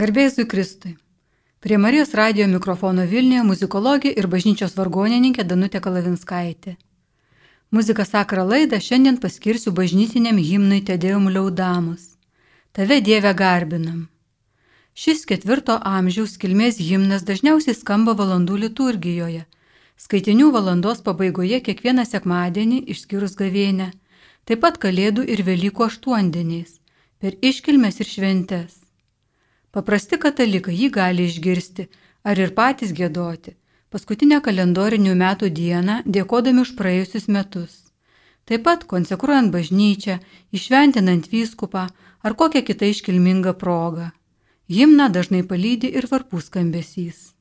Garbėjusui 0.00 0.46
Kristui. 0.48 0.94
Prie 1.60 1.76
Marijos 1.76 2.14
radio 2.16 2.46
mikrofono 2.48 3.02
Vilniuje 3.08 3.42
muzikologė 3.44 4.12
ir 4.20 4.28
bažnyčios 4.32 4.72
vargonininkė 4.78 5.44
Danutė 5.44 5.82
Kalavinskaitė. 5.84 6.72
Muzika 7.76 8.06
sakra 8.08 8.46
laidą 8.48 8.78
šiandien 8.86 9.18
paskirsiu 9.20 9.74
bažnytiniam 9.76 10.40
himnui 10.40 10.80
Tedėjum 10.88 11.28
liaudamus. 11.34 12.06
Tave 12.72 13.02
Dieve 13.04 13.34
garbinam. 13.42 14.00
Šis 14.96 15.26
ketvirto 15.28 15.76
amžiaus 15.92 16.40
kilmės 16.40 16.80
himnas 16.80 17.28
dažniausiai 17.28 17.76
skamba 17.76 18.16
valandų 18.16 18.56
liturgijoje. 18.64 19.44
Skaitinių 20.00 20.48
valandos 20.56 21.04
pabaigoje 21.04 21.60
kiekvieną 21.68 22.08
sekmadienį 22.08 22.86
išskyrus 22.94 23.36
gavėnę, 23.36 23.92
taip 24.48 24.64
pat 24.64 24.80
Kalėdų 24.80 25.28
ir 25.28 25.44
Velykų 25.44 25.90
aštuondieniais, 25.92 26.78
per 27.20 27.36
iškilmes 27.44 28.00
ir 28.00 28.16
šventes. 28.16 28.79
Paprasti 29.70 30.18
katalikai 30.18 30.74
jį 30.74 30.90
gali 30.98 31.30
išgirsti 31.30 31.88
ar 32.26 32.38
ir 32.38 32.54
patys 32.58 32.94
gėdoti 32.96 33.54
paskutinę 33.90 34.38
kalendorinių 34.46 35.16
metų 35.18 35.50
dieną 35.58 35.96
dėkodami 36.06 36.62
už 36.64 36.74
praėjusius 36.78 37.26
metus. 37.36 37.72
Taip 38.46 38.64
pat 38.66 38.86
konsekruojant 38.92 39.52
bažnyčią, 39.54 40.18
išventinant 40.54 41.26
vyskupą 41.32 41.88
ar 42.22 42.36
kokią 42.38 42.62
kitą 42.66 42.90
iškilmingą 42.94 43.54
progą. 43.58 44.10
Himną 44.70 45.10
dažnai 45.10 45.42
palydi 45.42 45.90
ir 45.98 46.06
varpų 46.10 46.42
skambesys. 46.46 47.34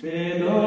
Te 0.00 0.59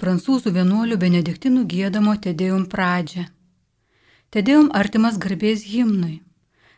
prancūzų 0.00 0.52
vienuolių 0.54 0.96
benediktinų 1.02 1.64
gėdamo 1.72 2.14
Tedėjum 2.22 2.66
pradžią. 2.72 3.26
Tedėjum 4.34 4.70
artimas 4.74 5.18
garbės 5.22 5.64
himnui. 5.66 6.20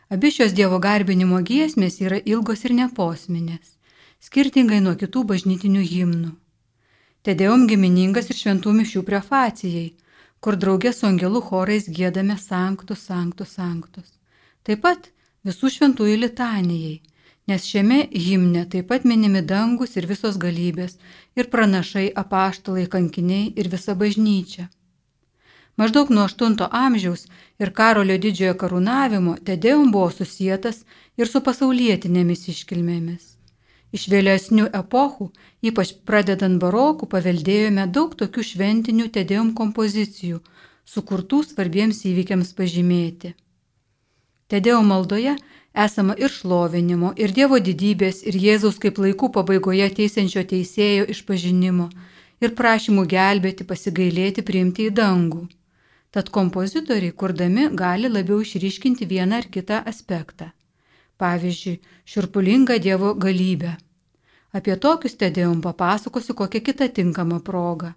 Abi 0.09 0.31
šios 0.33 0.55
Dievo 0.57 0.79
garbinimo 0.81 1.39
giesmės 1.45 1.99
yra 2.01 2.17
ilgos 2.33 2.63
ir 2.65 2.73
neposminės, 2.77 3.75
skirtingai 4.25 4.79
nuo 4.81 4.95
kitų 4.97 5.23
bažnytinių 5.31 5.83
himnų. 5.91 6.31
Tedėjum 7.27 7.67
giminingas 7.69 8.31
ir 8.31 8.39
šventų 8.39 8.73
mišių 8.79 9.03
prefacijai, 9.05 9.89
kur 10.39 10.55
draugė 10.55 10.93
su 10.95 11.05
angelų 11.09 11.43
chorais 11.49 11.89
gėdame 11.99 12.39
sanktus, 12.39 13.03
sanktus, 13.09 13.53
sanktus. 13.59 14.07
Taip 14.63 14.81
pat 14.87 15.11
visų 15.45 15.69
šventųjų 15.75 16.15
litanijai, 16.23 17.01
nes 17.49 17.65
šiame 17.65 17.99
himne 18.25 18.65
taip 18.71 18.89
pat 18.91 19.05
minimi 19.11 19.41
dangus 19.51 19.95
ir 19.97 20.05
visos 20.09 20.37
galybės, 20.41 20.99
ir 21.35 21.49
pranašai, 21.53 22.09
apaštalai, 22.23 22.85
kankiniai 22.95 23.53
ir 23.55 23.71
visa 23.73 23.95
bažnyčia. 24.01 24.67
Maždaug 25.79 26.09
nuo 26.11 26.27
8 26.27 26.67
amžiaus 26.85 27.25
ir 27.63 27.73
Karolio 27.79 28.17
didžiojo 28.23 28.55
karūnavimo 28.61 29.35
Tedeum 29.49 29.91
buvo 29.95 30.09
susijęs 30.11 30.83
ir 31.17 31.27
su 31.31 31.41
pasaulietinėmis 31.45 32.47
iškilmėmis. 32.53 33.25
Iš 33.95 34.03
vėlesnių 34.13 34.65
epochų, 34.81 35.29
ypač 35.69 35.93
pradedant 36.05 36.59
barokų, 36.61 37.07
paveldėjome 37.13 37.87
daug 37.95 38.11
tokių 38.19 38.43
šventinių 38.51 39.07
Tedeum 39.15 39.53
kompozicijų, 39.59 40.41
sukurtų 40.85 41.41
svarbiems 41.47 42.03
įvykiams 42.11 42.51
pažymėti. 42.59 43.33
Tedeum 44.51 44.91
maldoje 44.91 45.37
esama 45.73 46.15
ir 46.17 46.29
šlovinimo, 46.29 47.13
ir 47.17 47.33
Dievo 47.33 47.59
didybės, 47.59 48.23
ir 48.25 48.35
Jėzaus 48.35 48.79
kaip 48.81 48.97
laikų 48.97 49.31
pabaigoje 49.35 49.89
teisiančio 49.99 50.43
teisėjo 50.43 51.05
išpažinimo, 51.13 51.89
ir 52.41 52.55
prašymų 52.55 53.05
gelbėti, 53.13 53.67
pasigailėti, 53.67 54.45
priimti 54.45 54.87
į 54.89 54.95
dangų. 54.95 55.47
Tad 56.09 56.31
kompozitoriai, 56.33 57.13
kurdami, 57.13 57.67
gali 57.77 58.09
labiau 58.09 58.41
išryškinti 58.41 59.05
vieną 59.05 59.43
ar 59.43 59.45
kitą 59.53 59.83
aspektą. 59.85 60.49
Pavyzdžiui, 61.21 61.79
širpulingą 62.05 62.79
Dievo 62.81 63.13
galybę. 63.13 63.75
Apie 64.51 64.75
tokius 64.75 65.13
tedėjom 65.19 65.61
papasakosiu 65.61 66.33
kokią 66.33 66.61
kitą 66.65 66.87
tinkamą 66.89 67.39
progą. 67.45 67.93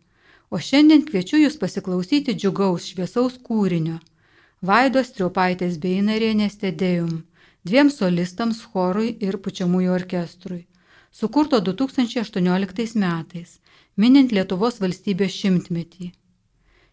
O 0.50 0.58
šiandien 0.60 1.06
kviečiu 1.08 1.38
jūs 1.40 1.56
pasiklausyti 1.56 2.34
džiugaus 2.36 2.90
šviesaus 2.92 3.38
kūrinio. 3.40 3.96
Vaidos 4.60 5.14
Triupaitės 5.16 5.78
Beinarienės 5.80 6.58
tedėjum 6.60 7.22
dviem 7.64 7.90
solistams 7.90 8.62
chorui 8.72 9.12
ir 9.20 9.38
pučiamųjų 9.44 9.92
orkestrui, 9.94 10.66
sukurto 11.12 11.60
2018 11.60 12.98
metais, 12.98 13.58
minint 13.96 14.32
Lietuvos 14.32 14.80
valstybės 14.82 15.36
šimtmetį. 15.36 16.12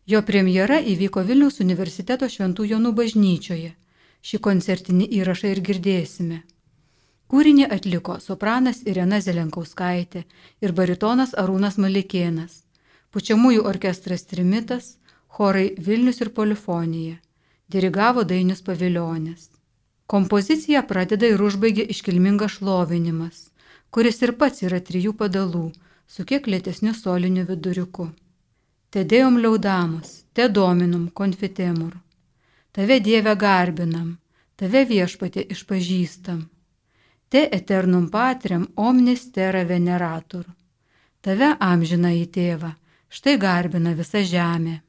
Jo 0.09 0.22
premjera 0.25 0.79
įvyko 0.81 1.24
Vilniaus 1.25 1.59
universiteto 1.63 2.29
Šventų 2.29 2.66
Jonų 2.72 2.94
bažnyčioje. 2.97 3.75
Šį 4.25 4.38
koncertinį 4.46 5.06
įrašą 5.19 5.52
ir 5.53 5.62
girdėsime. 5.63 6.40
Kūrinį 7.29 7.68
atliko 7.72 8.18
sopranas 8.19 8.81
Irena 8.90 9.19
Zelenkauskaitė 9.22 10.24
ir 10.66 10.74
baritonas 10.79 11.35
Arūnas 11.38 11.78
Malikėnas, 11.78 12.63
pučiamųjų 13.13 13.63
orkestras 13.69 14.25
Trimitas, 14.25 14.97
chorai 15.38 15.69
Vilnius 15.78 16.19
ir 16.25 16.34
Polifonija, 16.34 17.22
dirigavo 17.69 18.25
Dainius 18.25 18.66
Paviljonis. 18.66 19.59
Kompoziciją 20.09 20.81
pradeda 20.90 21.28
ir 21.30 21.42
užbaigia 21.46 21.84
iškilmingas 21.94 22.56
šlovinimas, 22.58 23.42
kuris 23.94 24.18
ir 24.25 24.31
pats 24.40 24.64
yra 24.66 24.80
trijų 24.88 25.12
padalų, 25.20 25.68
su 26.09 26.25
kiek 26.31 26.47
lėtesniu 26.50 26.96
soliniu 26.97 27.44
viduriuku. 27.46 28.08
Tedėjom 28.90 29.38
liaudamus, 29.44 30.24
te 30.34 30.47
dominum 30.50 31.03
konfitemur. 31.20 31.94
Tave 32.74 32.97
Dieve 33.06 33.36
garbinam, 33.44 34.16
tave 34.58 34.81
viešpatė 34.90 35.46
išpažįstam. 35.53 36.41
Te 37.30 37.46
eternum 37.59 38.09
patriam 38.09 38.66
omnis 38.90 39.29
terra 39.35 39.62
veneratur. 39.62 40.47
Tave 41.22 41.53
amžina 41.70 42.16
į 42.17 42.26
tėvą, 42.34 42.73
štai 43.14 43.38
garbina 43.38 43.94
visa 43.94 44.26
žemė. 44.26 44.79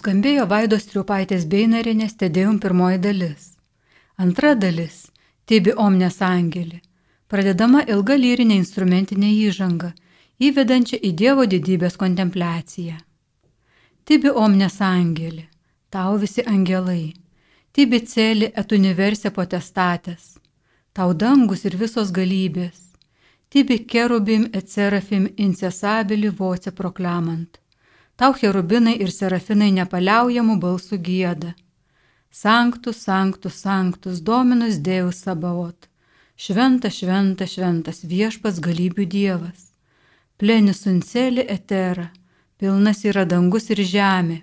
Nuskambėjo 0.00 0.46
Vaidos 0.48 0.86
Triupaitės 0.88 1.42
Beinarinės 1.44 2.14
Tedėjum 2.16 2.54
pirmoji 2.58 3.00
dalis. 3.04 3.50
Antra 4.16 4.54
dalis- 4.56 5.10
Tibi 5.46 5.74
Omnes 5.76 6.16
Angelį. 6.24 6.80
Pradedama 7.28 7.82
ilga 7.84 8.16
lyrinė 8.16 8.56
instrumentinė 8.62 9.28
įžanga, 9.50 9.92
įvedančia 10.40 10.96
į 11.04 11.12
Dievo 11.20 11.44
didybės 11.44 12.00
kontempliaciją. 12.00 12.96
Tibi 14.06 14.30
Omnes 14.30 14.80
Angelį, 14.80 15.44
tau 15.90 16.16
visi 16.16 16.48
angelai, 16.48 17.12
Tibi 17.70 18.00
Celi 18.00 18.52
et 18.56 18.72
Universi 18.72 19.28
Potestatės, 19.28 20.38
tau 20.94 21.12
dangus 21.12 21.66
ir 21.66 21.76
visos 21.76 22.10
galybės, 22.10 22.96
Tibi 23.50 23.84
Kerubim 23.84 24.48
et 24.54 24.66
Serafim 24.70 25.28
incesabili 25.36 26.30
voce 26.30 26.72
proklamant 26.72 27.60
Tau 28.20 28.34
cherubinai 28.36 28.98
ir 29.00 29.08
serafinai 29.16 29.70
nepaliaujamų 29.72 30.58
balsų 30.60 30.96
gėda. 31.06 31.54
Sanktus, 32.30 32.98
sanktus, 33.06 33.54
sanktus, 33.64 34.18
dominus 34.20 34.76
Dėjus 34.76 35.22
Sabaot. 35.24 35.88
Šventa, 36.36 36.90
šventa, 36.92 37.48
šventas 37.48 38.02
viešpas 38.04 38.60
galybių 38.60 39.06
dievas. 39.14 39.70
Plenis 40.36 40.82
suncelį 40.84 41.46
etera, 41.48 42.10
pilnas 42.60 43.00
yra 43.08 43.24
dangus 43.24 43.72
ir 43.72 43.80
žemė. 43.94 44.42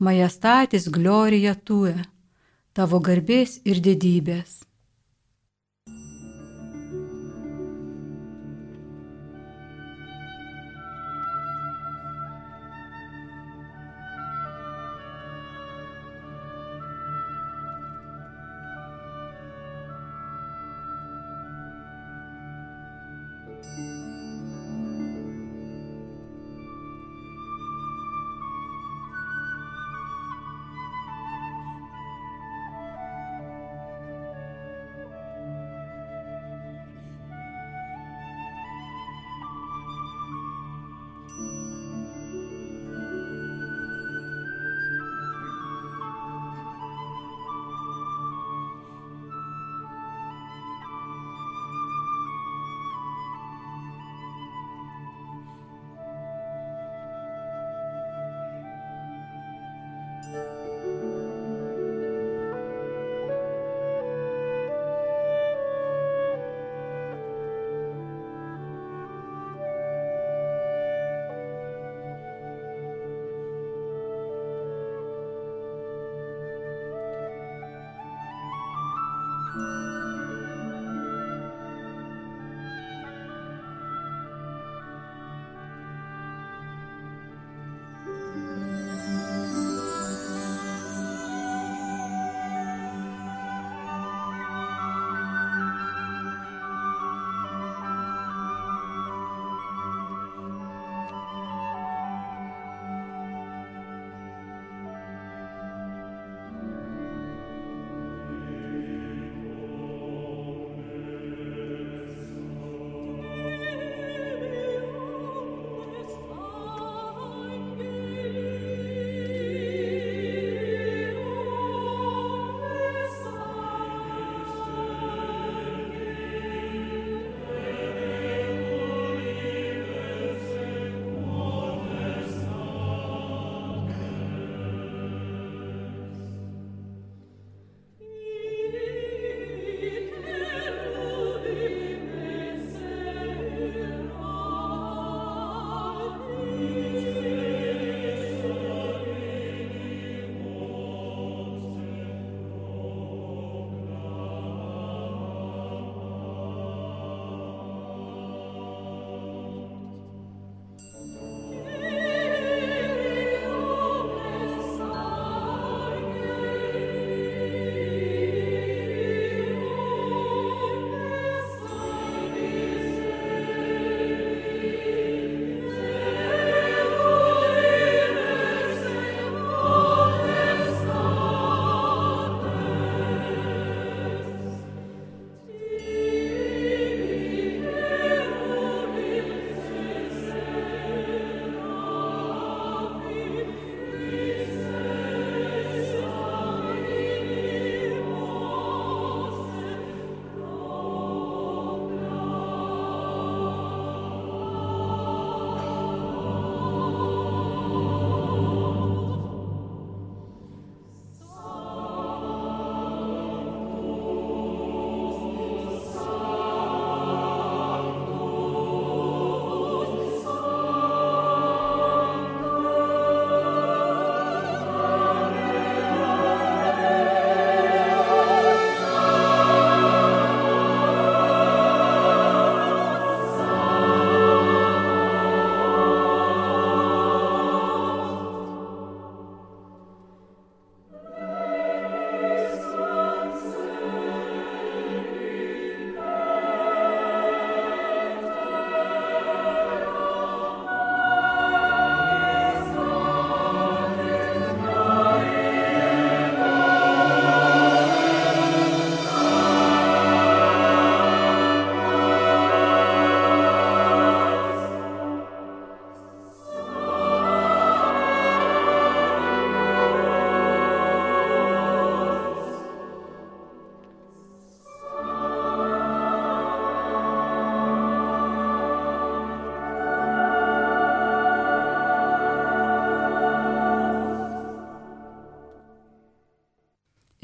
Majastatis 0.00 0.88
glorija 0.88 1.52
tue, 1.60 1.92
tavo 2.72 3.04
garbės 3.04 3.58
ir 3.68 3.84
didybės. 3.84 4.62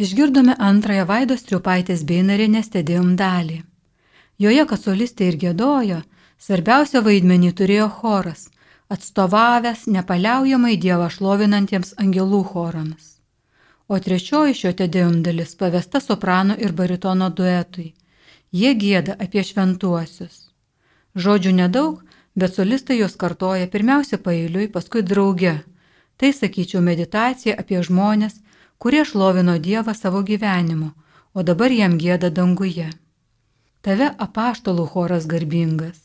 Išgirdome 0.06 0.54
antrąją 0.70 1.04
Vaidos 1.08 1.40
Triupaitės 1.48 2.02
Beinarienės 2.08 2.68
tedėjum 2.74 3.14
dalį. 3.18 3.56
Joje, 4.44 4.64
kad 4.70 4.82
solistė 4.82 5.30
ir 5.30 5.38
gėdojo, 5.40 5.96
svarbiausią 6.46 7.00
vaidmenį 7.06 7.50
turėjo 7.58 7.88
choras, 7.96 8.44
atstovavęs 8.96 9.82
nepaliaujamai 9.96 10.76
Dievą 10.84 11.08
šlovinantiems 11.14 11.90
angelų 12.04 12.42
chorams. 12.52 13.08
O 13.88 13.98
trečioji 14.06 14.54
šio 14.60 14.72
tedėjum 14.82 15.18
dalis 15.26 15.58
pavesta 15.62 16.02
soprano 16.04 16.54
ir 16.66 16.76
baritono 16.82 17.32
duetui. 17.40 17.88
Jie 18.60 18.74
gėda 18.84 19.18
apie 19.26 19.42
šventuosius. 19.50 20.38
Žodžių 21.26 21.56
nedaug, 21.62 22.02
bet 22.38 22.54
solistai 22.54 23.00
jos 23.02 23.18
kartoja 23.24 23.66
pirmiausia 23.74 24.22
pailiui, 24.28 24.70
paskui 24.78 25.02
drauge. 25.02 25.58
Tai, 26.16 26.30
sakyčiau, 26.42 26.84
meditacija 26.92 27.58
apie 27.58 27.82
žmonės, 27.82 28.38
kurie 28.78 29.04
šlovino 29.04 29.58
Dievą 29.58 29.94
savo 29.94 30.22
gyvenimu, 30.22 30.90
o 31.34 31.42
dabar 31.42 31.72
jam 31.72 31.98
gėda 32.00 32.30
danguje. 32.30 32.90
Tave 33.82 34.08
apaštalų 34.26 34.86
choras 34.92 35.26
garbingas, 35.30 35.98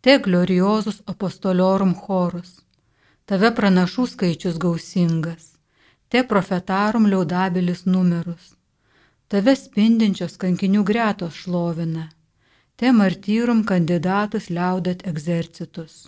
te 0.00 0.18
gloriozus 0.24 1.00
apostoliorum 1.12 1.94
chorus, 1.94 2.60
tave 3.26 3.50
pranašų 3.56 4.06
skaičius 4.12 4.60
gausingas, 4.64 5.54
te 6.08 6.22
profetarum 6.24 7.08
liaudabilis 7.12 7.84
numerus, 7.86 8.52
tave 9.28 9.56
spindinčios 9.56 10.38
kankinių 10.44 10.84
gretos 10.90 11.42
šlovina, 11.42 12.06
te 12.76 12.92
martyrum 12.92 13.64
kandidatus 13.64 14.48
liaudat 14.48 15.04
egzercitus. 15.10 16.06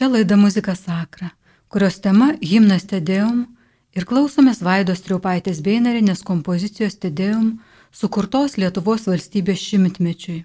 Čia 0.00 0.08
laida 0.08 0.36
muzika 0.36 0.74
sakra, 0.74 1.26
kurios 1.68 1.98
tema 2.00 2.30
himnas 2.40 2.86
Tedėjum 2.88 3.40
ir 3.92 4.04
klausomės 4.08 4.62
Vaidos 4.64 5.02
Triupaitės 5.04 5.58
Beinarinės 5.60 6.22
kompozicijos 6.24 6.94
Tedėjum 7.02 7.50
sukurtos 7.92 8.54
Lietuvos 8.56 9.02
valstybės 9.10 9.60
šimtmečiui. 9.60 10.38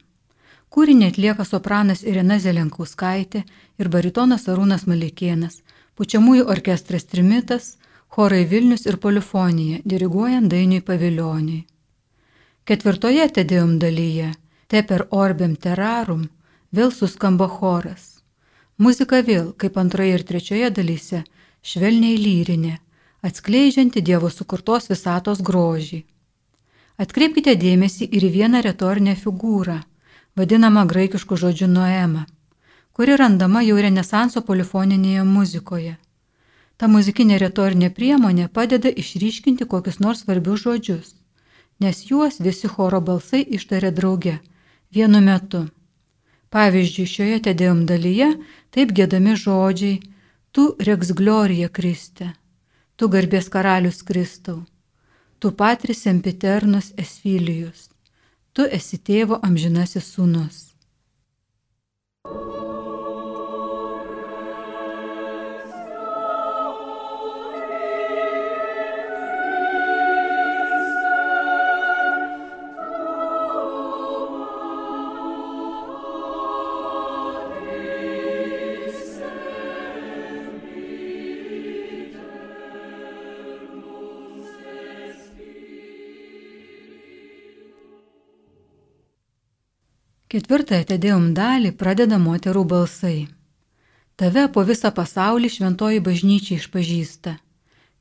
Kūrinį 0.76 1.08
atlieka 1.08 1.46
sopranas 1.48 2.04
Irena 2.04 2.36
Zelenkauskaitė 2.44 3.46
ir 3.80 3.90
baritonas 3.94 4.44
Arūnas 4.52 4.84
Malikėnas, 4.92 5.62
pučiamųjų 5.96 6.50
orkestras 6.52 7.08
Trimitas, 7.14 7.78
chorai 8.12 8.42
Vilnius 8.52 8.84
ir 8.92 8.98
Polifonija, 9.00 9.80
diriguojant 9.86 10.52
Dainiui 10.52 10.82
Pavilioniui. 10.84 11.62
Ketvirtoje 12.68 13.30
Tedėjum 13.40 13.80
dalyje, 13.80 14.34
te 14.68 14.84
per 14.84 15.08
orbem 15.12 15.56
terarum, 15.56 16.28
vėl 16.76 16.92
suskamba 16.92 17.48
choras. 17.48 18.15
Muzika 18.78 19.22
vėl, 19.24 19.54
kaip 19.56 19.78
antroje 19.80 20.18
ir 20.18 20.24
trečioje 20.28 20.70
dalyse, 20.78 21.22
švelniai 21.64 22.18
lyrinė, 22.20 22.74
atskleidžianti 23.24 24.02
Dievo 24.04 24.28
sukurtos 24.28 24.90
visatos 24.92 25.40
grožį. 25.40 26.02
Atkreipkite 27.00 27.54
dėmesį 27.56 28.10
ir 28.12 28.26
į 28.28 28.32
vieną 28.34 28.60
retorinę 28.66 29.14
figūrą, 29.16 29.78
vadinamą 30.36 30.84
graikišku 30.92 31.38
žodžiu 31.40 31.70
Noema, 31.72 32.26
kuri 32.92 33.16
randama 33.16 33.64
jau 33.64 33.80
Renesanso 33.80 34.44
polifoninėje 34.44 35.24
muzikoje. 35.24 35.96
Ta 36.76 36.92
muzikinė 36.92 37.40
retorinė 37.40 37.94
priemonė 37.96 38.50
padeda 38.52 38.92
išryškinti 38.92 39.70
kokius 39.72 40.02
nors 40.04 40.26
svarbius 40.26 40.68
žodžius, 40.68 41.16
nes 41.80 42.04
juos 42.12 42.44
visi 42.44 42.68
choro 42.68 43.00
balsai 43.00 43.40
ištarė 43.60 43.96
drauge, 43.96 44.36
vienu 44.92 45.24
metu. 45.24 45.64
Pavyzdžiui, 46.54 47.08
šioje 47.10 47.40
tedėjom 47.48 47.86
dalyje 47.90 48.34
taip 48.76 48.94
gėdami 48.96 49.38
žodžiai 49.40 50.02
Tu 50.56 50.76
reks 50.80 51.10
glorija 51.12 51.68
Kriste, 51.68 52.30
tu 52.96 53.10
garbės 53.12 53.50
karalius 53.52 53.98
Kristau, 54.08 54.62
tu 55.36 55.52
patris 55.52 56.06
sempiternus 56.06 56.94
esfilijus, 56.96 57.90
tu 58.56 58.64
esi 58.78 58.96
tėvo 59.10 59.42
amžinasis 59.44 60.08
sūnus. 60.16 60.62
Ketvirtąją 90.36 90.84
tedėjom 90.84 91.28
dalį 91.32 91.70
pradeda 91.80 92.18
moterų 92.20 92.62
balsai. 92.68 93.20
Tave 94.20 94.42
po 94.56 94.66
visą 94.68 94.90
pasaulį 94.98 95.52
šventoji 95.54 96.02
bažnyčia 96.08 96.58
išpažįsta. 96.60 97.32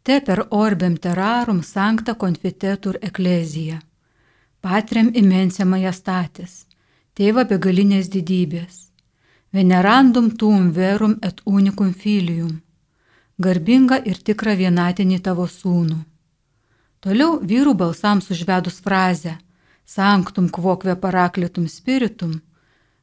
Te 0.03 0.17
per 0.29 0.43
orbem 0.63 0.97
terarum 1.05 1.61
sancta 1.69 2.17
confitetur 2.25 2.99
eklezija. 3.11 3.79
Patriam 4.67 5.13
imensė 5.23 5.69
majastatis. 5.75 6.57
Tėva 7.15 7.47
begalinės 7.55 8.11
didybės. 8.17 8.83
Venerandum 9.55 10.35
tuum 10.35 10.73
verum 10.75 11.15
et 11.23 11.39
unicum 11.47 11.95
filium. 11.95 12.59
Garbinga 13.39 14.03
ir 14.11 14.19
tikra 14.19 14.59
vienatinį 14.59 15.23
tavo 15.23 15.47
sūnų. 15.47 16.03
Toliau 16.99 17.39
vyrų 17.47 17.79
balsams 17.79 18.35
užvedus 18.35 18.83
frazę 18.83 19.39
sanktum 19.87 20.49
kvokve 20.49 20.97
paraklitum 21.01 21.69
spiritum, 21.69 22.41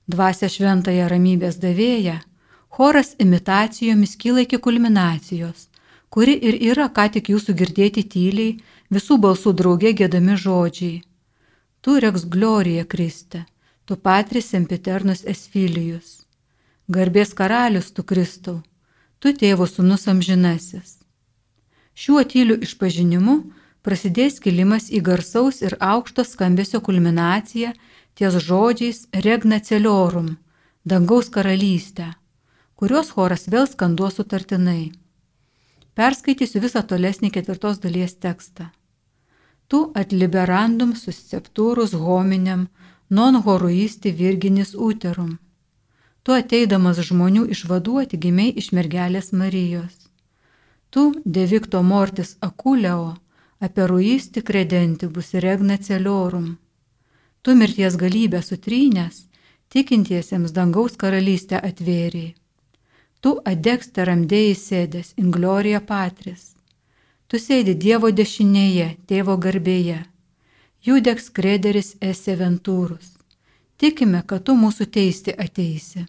dvasia 0.07 0.49
šventąją 0.49 1.07
ramybės 1.11 1.59
davėja, 1.61 2.21
choras 2.69 3.15
imitacijomis 3.19 4.15
kyla 4.17 4.45
iki 4.45 4.57
kulminacijos, 4.57 5.67
kuri 6.09 6.35
ir 6.49 6.57
yra 6.71 6.89
ką 6.89 7.07
tik 7.15 7.29
jūsų 7.33 7.55
girdėti 7.61 8.03
tyliai, 8.03 8.57
visų 8.91 9.17
balsų 9.25 9.53
draugė 9.59 9.93
gėdami 10.01 10.37
žodžiai. 10.37 11.03
Tu 11.81 11.99
reks 11.99 12.25
glorija 12.25 12.85
Kriste, 12.85 13.45
tu 13.85 13.95
patris 13.95 14.51
sempiternus 14.53 15.23
esfilijus. 15.25 16.21
Garbės 16.91 17.31
karalius 17.33 17.91
tu 17.95 18.03
Kristau, 18.03 18.59
tu 19.19 19.31
tėvo 19.33 19.65
sunus 19.69 20.07
amžinasis. 20.11 20.99
Šiuo 21.95 22.23
tyliu 22.27 22.57
išpažinimu 22.65 23.35
prasidės 23.85 24.39
kilimas 24.39 24.89
į 24.89 25.01
garsaus 25.07 25.61
ir 25.65 25.75
aukšto 25.79 26.25
skambesio 26.27 26.81
kulminaciją 26.87 27.73
ties 28.15 28.37
žodžiais 28.47 29.07
regna 29.25 29.59
celiorum- 29.59 30.37
dangaus 30.91 31.29
karalystę, 31.29 32.13
kurios 32.75 33.09
choras 33.15 33.47
vėl 33.47 33.67
skanduos 33.67 34.15
sutartinai. 34.19 34.91
Perskaitysiu 35.95 36.61
visą 36.61 36.81
tolesnį 36.87 37.31
ketvirtos 37.35 37.79
dalies 37.83 38.15
tekstą. 38.15 38.69
Tu 39.67 39.79
atliberandum 39.95 40.93
susceptūrus 40.95 41.93
hominiam, 41.93 42.67
non 43.09 43.35
horuisti 43.45 44.11
virginis 44.11 44.73
uterum. 44.75 45.39
Tu 46.23 46.31
ateidamas 46.37 46.99
žmonių 47.09 47.47
išvaduoti 47.55 48.17
gimiai 48.17 48.53
iš 48.61 48.71
mergelės 48.77 49.31
Marijos. 49.31 49.95
Tu 50.91 51.03
devikto 51.25 51.81
mortis 51.83 52.35
akuleo, 52.41 53.15
aperuisti 53.61 54.41
credentibus 54.41 55.33
regna 55.33 55.77
celiorum. 55.77 56.57
Tu 57.41 57.55
mirties 57.55 57.95
galybę 57.95 58.41
sutrynęs, 58.41 59.25
tikintiesiems 59.69 60.51
dangaus 60.51 60.97
karalystę 60.97 61.61
atvėriai. 61.69 62.33
Tu 63.21 63.31
adeksteram 63.45 64.25
dėjai 64.31 64.55
sėdės, 64.57 65.13
inglorija 65.23 65.81
patris. 65.91 66.55
Tu 67.29 67.37
sėdi 67.39 67.75
Dievo 67.85 68.09
dešinėje, 68.11 68.87
tėvo 69.07 69.37
garbėje. 69.37 69.99
Judeks 70.81 71.29
krederis 71.29 71.93
esi 72.01 72.33
ventūrus. 72.39 73.13
Tikime, 73.77 74.23
kad 74.25 74.43
tu 74.49 74.57
mūsų 74.57 74.89
teisti 74.97 75.37
ateisi. 75.45 76.07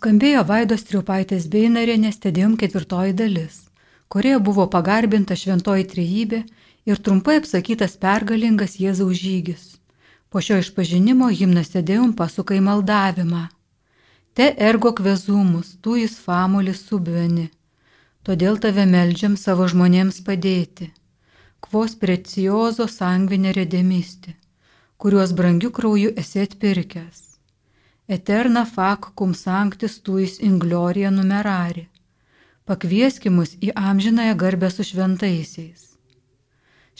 Nuskambėjo 0.00 0.46
Vaidos 0.48 0.86
Triupaitės 0.88 1.44
Beinarienės 1.52 2.16
Tedėjom 2.24 2.54
ketvirtoji 2.56 3.12
dalis, 3.18 3.58
kurioje 4.08 4.38
buvo 4.46 4.64
pagarbinta 4.72 5.36
šventoji 5.36 5.84
trejybė 5.90 6.38
ir 6.88 7.02
trumpai 7.04 7.34
apsakytas 7.42 7.98
pergalingas 8.00 8.78
Jėzaus 8.80 9.20
žygis. 9.20 9.76
Po 10.32 10.40
šio 10.40 10.56
išpažinimo 10.64 11.28
himnas 11.28 11.74
Tedėjom 11.76 12.16
pasuka 12.16 12.56
į 12.56 12.64
maldavimą. 12.70 13.44
Te 14.32 14.48
ergo 14.72 14.94
kvezumus, 14.96 15.76
tu 15.84 16.00
jis 16.00 16.16
famulis 16.16 16.80
subveni. 16.88 17.50
Todėl 18.24 18.56
tave 18.56 18.88
meldžiam 18.88 19.36
savo 19.36 19.68
žmonėms 19.68 20.24
padėti. 20.24 20.94
Kvos 21.60 22.00
preciozo 22.00 22.88
sangvinė 22.88 23.52
redemisti, 23.52 24.32
kuriuos 24.96 25.36
brangiu 25.36 25.76
krauju 25.76 26.16
esi 26.16 26.48
atpirkęs 26.48 27.29
Eterna 28.10 28.64
fac 28.64 29.12
cum 29.14 29.32
sanctis 29.32 30.00
tuis 30.02 30.38
in 30.38 30.58
gloria 30.58 31.10
numerari. 31.10 31.84
Pakvieski 32.66 33.30
mus 33.30 33.52
į 33.62 33.68
amžinąją 33.88 34.32
garbę 34.40 34.70
su 34.74 34.82
šventaisiais. 34.88 35.84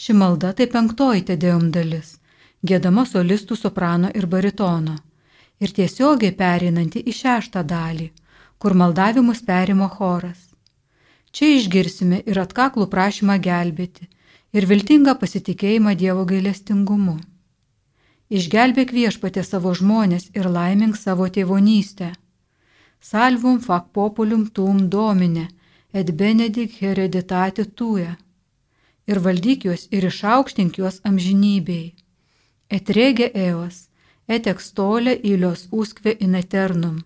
Ši 0.01 0.13
malda 0.15 0.53
tai 0.55 0.69
penktoji 0.71 1.25
tedėjom 1.29 1.65
dalis, 1.75 2.13
gėdama 2.63 3.03
solistų 3.09 3.57
soprano 3.59 4.11
ir 4.15 4.29
baritono, 4.35 4.95
ir 5.59 5.73
tiesiogiai 5.79 6.31
pereinanti 6.43 7.03
į 7.03 7.17
šeštą 7.19 7.65
dalį, 7.73 8.07
kur 8.57 8.77
maldavimus 8.83 9.43
perimo 9.49 9.89
choras. 9.97 10.47
Čia 11.35 11.49
išgirsime 11.57 12.21
ir 12.23 12.39
atkaklų 12.45 12.87
prašymą 12.95 13.35
gelbėti, 13.49 14.07
ir 14.55 14.69
viltingą 14.71 15.19
pasitikėjimą 15.19 15.97
Dievo 16.05 16.23
gailestingumu. 16.31 17.19
Išgelbėk 18.31 18.93
viešpatė 18.95 19.41
savo 19.43 19.73
žmonės 19.75 20.29
ir 20.39 20.47
laimink 20.47 20.95
savo 20.95 21.25
tėvonystę. 21.35 22.13
Salvum 23.03 23.57
fac 23.59 23.89
populium 23.91 24.45
tum 24.47 24.77
domine, 24.93 25.49
et 25.91 26.13
benedic 26.15 26.77
hereditati 26.79 27.65
tuja. 27.65 28.13
Ir 29.11 29.19
valdyk 29.25 29.65
juos 29.67 29.83
ir 29.91 30.07
išaukštink 30.07 30.79
juos 30.79 31.01
amžinybei. 31.09 31.91
Et 32.71 32.91
rege 32.97 33.27
eos, 33.47 33.89
et 34.31 34.47
ekstolė 34.47 35.17
ilios 35.31 35.65
uskve 35.71 36.13
in 36.23 36.37
eternum. 36.39 37.01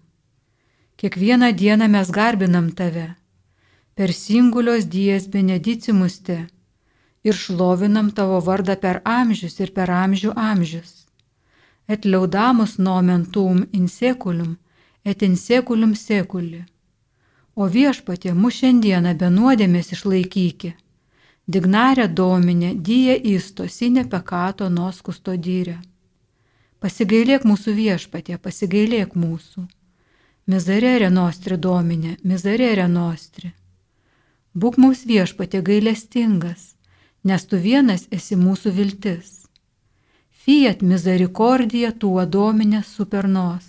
Kiekvieną 1.02 1.50
dieną 1.62 1.88
mes 1.96 2.12
garbinam 2.20 2.70
tave. 2.70 3.08
Per 3.98 4.14
singulios 4.14 4.86
dies 4.86 5.26
benedicimus 5.26 6.20
te. 6.22 6.38
Ir 7.26 7.34
šlovinam 7.34 8.14
tavo 8.14 8.38
vardą 8.46 8.78
per 8.78 9.02
amžius 9.18 9.58
ir 9.60 9.74
per 9.74 9.90
amžių 9.90 10.38
amžius 10.52 11.05
et 11.88 12.06
laudamus 12.06 12.78
nomen 12.78 13.26
tum 13.26 13.66
in 13.74 13.88
seculum, 13.88 14.58
et 15.06 15.22
in 15.22 15.36
seculum 15.36 15.94
seculi. 15.96 16.64
O 17.56 17.70
viešpatė 17.72 18.34
mūsų 18.36 18.58
šiandieną 18.60 19.14
be 19.16 19.30
nuodėmės 19.32 19.94
išlaikyki. 19.96 20.74
Dignarė 21.48 22.08
dominė, 22.10 22.74
dyje 22.76 23.16
įsto, 23.36 23.68
sinė 23.70 24.08
pekato 24.10 24.68
nos 24.70 25.02
kustodyrė. 25.06 25.78
Pasigailėk 26.82 27.46
mūsų 27.46 27.76
viešpatė, 27.78 28.38
pasigailėk 28.42 29.16
mūsų. 29.16 29.68
Mizarė 30.50 31.10
nostri 31.10 31.58
dominė, 31.58 32.18
mizarė 32.24 32.88
nostri. 32.90 33.54
Būk 34.54 34.78
mūsų 34.78 35.08
viešpatė 35.08 35.62
gailestingas, 35.62 36.76
nes 37.24 37.46
tu 37.46 37.58
vienas 37.58 38.08
esi 38.12 38.36
mūsų 38.36 38.72
viltis 38.72 39.45
fiat 40.46 40.82
misericordia 40.82 41.92
tua 41.92 42.26
domine 42.26 42.84
super 42.84 43.28
nos, 43.28 43.64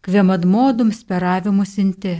kvem 0.00 0.30
admodum 0.30 0.92
speravimus 0.92 1.78
inte. 1.78 2.16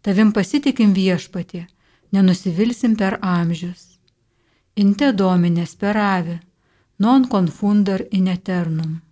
Tavim 0.00 0.30
pasitikim 0.32 0.94
viešpatė, 0.96 1.66
nenusivilsim 2.12 2.94
per 2.96 3.18
amžius. 3.20 3.98
Inte 4.76 5.12
domine 5.12 5.66
speravi, 5.66 6.38
non 6.98 7.28
confundar 7.28 8.06
in 8.10 8.28
eternum. 8.28 9.07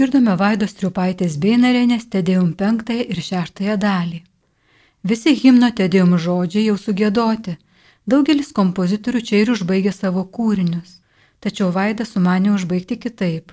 Išgirdome 0.00 0.32
Vaidos 0.40 0.72
Triupaitės 0.78 1.34
Beinarėnės 1.36 2.06
Tedėjum 2.08 2.54
penktąją 2.56 3.02
ir 3.12 3.18
šeštąją 3.20 3.74
dalį. 3.82 4.20
Visi 5.10 5.34
himno 5.36 5.68
Tedėjum 5.76 6.14
žodžiai 6.24 6.62
jau 6.70 6.76
sugėdoti, 6.80 7.58
daugelis 8.08 8.48
kompozitorių 8.56 9.20
čia 9.30 9.42
ir 9.42 9.50
užbaigė 9.52 9.92
savo 9.92 10.22
kūrinius, 10.36 10.94
tačiau 11.44 11.68
Vaida 11.74 12.06
sumanė 12.08 12.54
užbaigti 12.54 12.96
kitaip. 13.02 13.52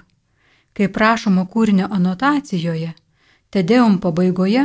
Kaip 0.72 0.96
prašoma 0.96 1.44
kūrinio 1.52 1.92
anotacijoje, 2.00 2.94
Tedėjum 3.52 4.00
pabaigoje 4.08 4.64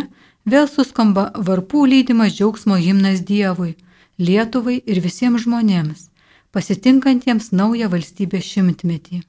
vėl 0.55 0.71
suskamba 0.71 1.33
varpų 1.51 1.83
lydimas 1.97 2.37
džiaugsmo 2.37 2.79
himnas 2.79 3.27
Dievui, 3.27 3.75
Lietuvai 4.23 4.79
ir 4.87 5.03
visiems 5.03 5.49
žmonėms, 5.49 6.07
pasitinkantiems 6.55 7.51
naują 7.51 7.90
valstybės 7.90 8.55
šimtmetį. 8.55 9.25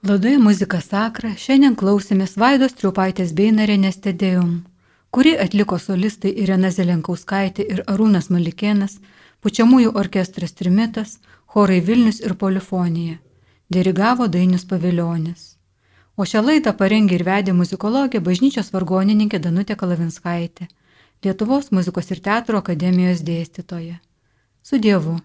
Laidoje 0.00 0.38
muzika 0.40 0.78
sakra 0.80 1.34
šiandien 1.36 1.74
klausėmės 1.76 2.38
Vaidos 2.40 2.72
Triupaitės 2.72 3.34
Beinarėnės 3.36 3.98
Tedėjum, 4.00 4.54
kuri 5.12 5.34
atliko 5.44 5.76
solistai 5.76 6.32
Irena 6.40 6.70
Zelenkauskaitė 6.72 7.66
ir 7.74 7.82
Arūnas 7.84 8.30
Malikėnas, 8.32 8.94
pučiamųjų 9.44 9.92
orkestras 10.00 10.56
Trimitas, 10.56 11.18
chorai 11.52 11.82
Vilnius 11.84 12.22
ir 12.24 12.32
Polifonija. 12.32 13.18
Dirigavo 13.68 14.24
Dainius 14.26 14.64
Paviljonis. 14.64 15.58
O 16.16 16.24
šią 16.24 16.46
laidą 16.48 16.72
parengė 16.80 17.18
ir 17.20 17.26
vedė 17.28 17.52
muzikologė 17.52 18.24
bažnyčios 18.24 18.72
vargonininkė 18.72 19.38
Danutė 19.38 19.76
Kalavinskaitė, 19.76 20.70
Lietuvos 21.20 21.74
muzikos 21.76 22.08
ir 22.08 22.24
teatro 22.24 22.64
akademijos 22.64 23.20
dėstytoja. 23.20 24.00
Su 24.64 24.80
Dievu. 24.80 25.20